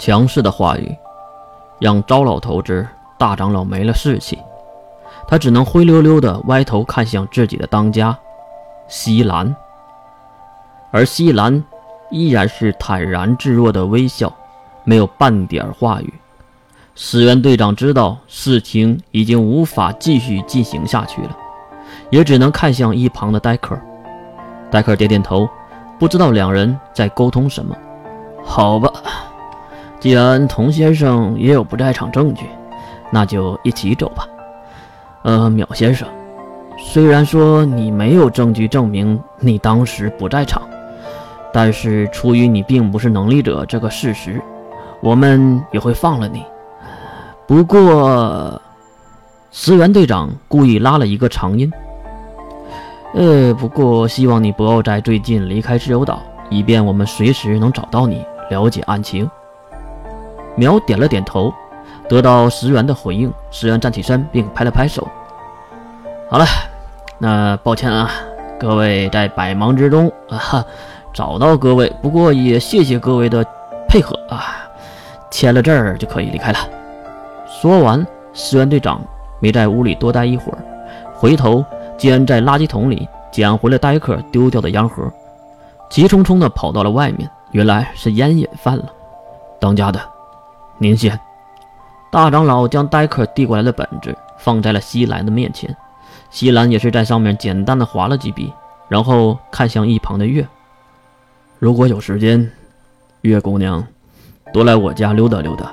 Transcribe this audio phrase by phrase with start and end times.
[0.00, 0.96] 强势的话语
[1.78, 4.38] 让招老头子大长老没了士气，
[5.28, 8.18] 他只能灰溜溜的歪头看向自己的当家
[8.88, 9.54] 西兰，
[10.90, 11.62] 而西兰
[12.10, 14.32] 依然是坦然自若的微笑，
[14.84, 16.14] 没有半点话语。
[16.94, 21.36] 石原队长知道事情已经无法继续进行下去了，
[22.08, 23.78] 也只能看向一旁的戴克。
[24.70, 25.46] 戴克点点头，
[25.98, 27.76] 不知道两人在沟通什么。
[28.42, 28.90] 好吧，
[30.00, 32.46] 既然童先生也有不在场证据，
[33.12, 34.26] 那就一起走吧。
[35.22, 36.08] 呃，淼先生，
[36.78, 40.62] 虽然说你没有证据证明你当时不在场，
[41.52, 44.40] 但是出于你并不是能力者这个事实，
[45.02, 46.42] 我们也会放了你。
[47.46, 48.58] 不过，
[49.50, 51.70] 石原队长故意拉了一个长音。
[53.12, 59.28] 呃，不过希望你不要在最近离开自由岛，以便我们随时能找到你，了解案情。
[60.56, 61.52] 苗点了点头，
[62.08, 65.06] 得到石原的回应，石原站起身并拍了拍手。
[66.30, 66.44] 好了，
[67.18, 68.10] 那抱歉啊，
[68.58, 70.64] 各位在百忙之中啊
[71.12, 73.44] 找到各位，不过也谢谢各位的
[73.88, 74.68] 配合啊，
[75.30, 76.58] 签了字儿就可以离开了。
[77.46, 79.00] 说完，石原队长
[79.40, 80.58] 没在屋里多待一会儿，
[81.14, 81.64] 回头
[81.98, 85.10] 竟然在垃圾桶里捡回了戴克丢掉的烟盒，
[85.88, 87.28] 急匆匆地跑到了外面。
[87.52, 88.84] 原来是烟瘾犯了。
[89.58, 90.00] 当家的，
[90.82, 91.18] 您先。
[92.10, 95.76] 大长老将戴克递过来的本子放在了西兰的面前，
[96.30, 98.50] 西兰也是在上面简单的划了几笔，
[98.88, 100.44] 然后看向一旁的月。
[101.58, 102.50] 如果有时间，
[103.20, 103.86] 月姑娘，
[104.54, 105.70] 多来我家溜达溜达。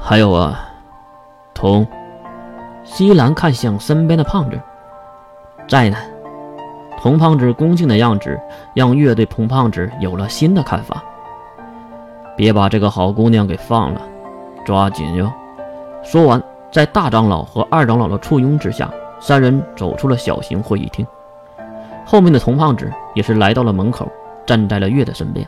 [0.00, 0.66] 还有啊，
[1.52, 1.86] 童。
[2.82, 4.58] 西兰看向身边的胖子，
[5.68, 5.98] 在呢。
[6.98, 8.40] 童胖子恭敬的样子，
[8.74, 11.04] 让月对童胖子有了新的看法。
[12.36, 14.00] 别把这个好姑娘给放了，
[14.64, 15.30] 抓紧哟！
[16.02, 21.06] 说完，在大长老和二长老的簇拥之下，三人走出了小型会议厅。
[22.04, 24.08] 后面的童胖子也是来到了门口，
[24.44, 25.46] 站在了月的身边。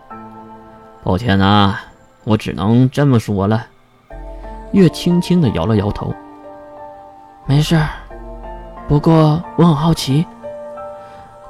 [1.02, 1.80] 抱歉啊，
[2.24, 3.66] 我只能这么说了。
[4.72, 6.12] 月轻轻地摇了摇头，
[7.46, 7.80] 没事。
[8.86, 10.26] 不过我很好奇，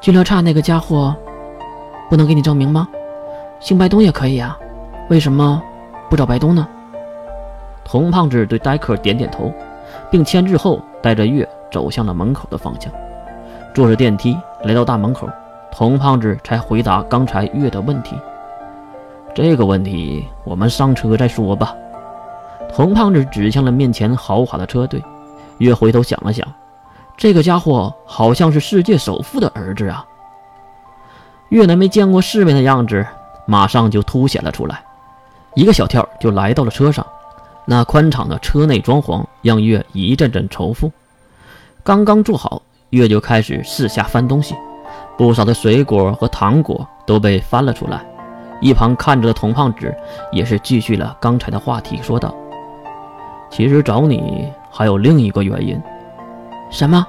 [0.00, 1.14] 拘留差那个家伙，
[2.08, 2.88] 不能给你证明吗？
[3.60, 4.58] 姓白东也可以啊，
[5.10, 5.62] 为什么
[6.08, 6.66] 不找白东呢？
[7.84, 9.52] 童胖子对戴克点点头，
[10.10, 12.90] 并签字后，带着月走向了门口的方向。
[13.74, 15.28] 坐着电梯来到大门口，
[15.70, 18.16] 童胖子才回答刚才月的问题。
[19.34, 21.74] 这个问题我们上车再说吧。
[22.72, 25.02] 童胖子指向了面前豪华的车队，
[25.58, 26.46] 月回头想了想，
[27.16, 30.06] 这个家伙好像是世界首富的儿子啊。
[31.50, 33.06] 月那没见过世面的样子，
[33.44, 34.82] 马上就凸显了出来，
[35.54, 37.04] 一个小跳就来到了车上。
[37.66, 40.92] 那宽敞的车内装潢让月一阵阵愁腹。
[41.82, 42.60] 刚刚坐好，
[42.90, 44.54] 月就开始四下翻东西，
[45.16, 48.04] 不少的水果和糖果都被翻了出来。
[48.60, 49.94] 一旁看着的童胖子
[50.32, 52.34] 也是继续了刚才的话题，说道。
[53.50, 55.80] 其实找你还有另一个原因，
[56.70, 57.06] 什么？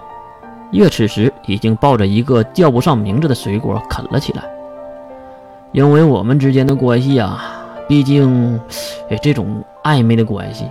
[0.72, 4.44] 月此时已经抱着一个叫不上名字的水果啃了起来。
[5.72, 7.55] 因为我们之间的关系啊，
[7.88, 8.60] 毕竟，
[9.10, 10.66] 哎，这种暧昧的关系，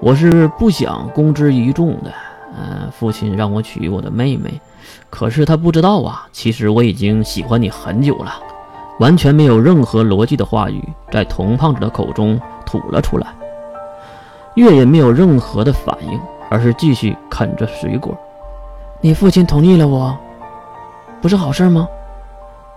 [0.00, 2.12] 我是不想公之于众的。
[2.58, 4.60] 嗯，父亲让我娶我的妹妹，
[5.08, 8.34] 可是他不知道啊，其实我已经喜欢你很久了。
[8.98, 13.28] 完全没有任何逻辑的话语在童胖子的口中吐了出来。
[14.56, 18.14] 月也没有任何的反应，而是继续啃着水果。
[19.00, 20.14] 你父亲同意了我，
[21.22, 21.88] 不是好事吗？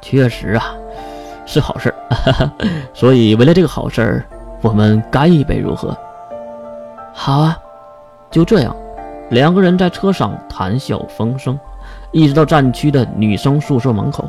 [0.01, 0.75] 确实啊，
[1.45, 1.93] 是好事。
[2.93, 4.23] 所以为了这个好事，
[4.61, 5.95] 我们干一杯如何？
[7.13, 7.57] 好啊。
[8.31, 8.75] 就这样，
[9.29, 11.59] 两个人在车上谈笑风生，
[12.11, 14.27] 一直到战区的女生宿舍门口。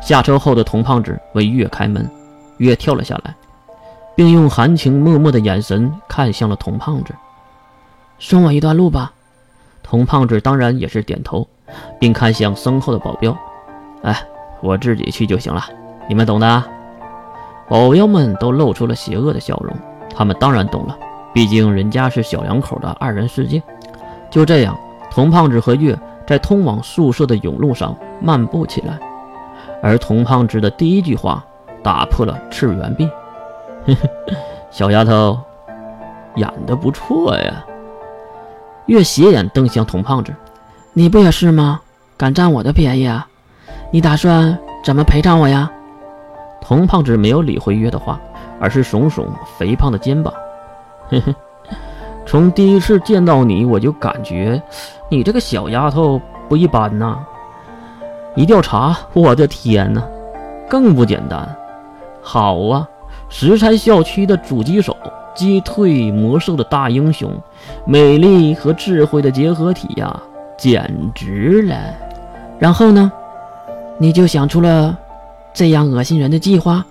[0.00, 2.10] 下车后的童胖子为月开门，
[2.56, 3.34] 月跳了下来。
[4.16, 7.14] 并用含情脉脉的眼神看向了童胖子，
[8.18, 9.12] 送我一段路吧。
[9.82, 11.46] 童胖子当然也是点头，
[11.98, 13.34] 并看向身后的保镖
[14.02, 14.22] ：“哎，
[14.60, 15.62] 我自己去就行了，
[16.10, 16.64] 你们懂的。”
[17.70, 19.72] 保镖们都露出了邪恶的笑容，
[20.12, 20.98] 他们当然懂了，
[21.32, 23.62] 毕竟人家是小两口的二人世界。
[24.28, 24.76] 就这样，
[25.08, 25.96] 童胖子和月
[26.26, 28.98] 在通往宿舍的甬路上漫步起来，
[29.80, 31.44] 而童胖子的第一句话
[31.80, 33.08] 打破了赤元壁。
[34.72, 35.38] 小丫头，
[36.34, 37.64] 演的不错呀。
[38.86, 40.34] 月斜眼瞪向童胖子
[40.92, 41.80] ：“你不也是吗？
[42.16, 43.28] 敢占我的便宜啊？
[43.92, 45.70] 你打算怎么赔偿我呀？”
[46.70, 48.20] 红胖子没有理会约的话，
[48.60, 49.26] 而是耸耸
[49.58, 50.32] 肥胖的肩膀。
[51.08, 51.34] 嘿嘿，
[52.24, 54.62] 从第一次见到你，我就感觉
[55.08, 57.18] 你这个小丫头不一般呐！
[58.36, 60.00] 一调查，我的天哪，
[60.68, 61.56] 更不简单！
[62.22, 62.88] 好啊，
[63.28, 64.96] 石材校区的狙击手，
[65.34, 67.36] 击退魔兽的大英雄，
[67.84, 70.16] 美丽和智慧的结合体呀，
[70.56, 71.76] 简直了！
[72.60, 73.10] 然后呢，
[73.98, 74.96] 你就想出了
[75.52, 76.84] 这样恶心人的计划？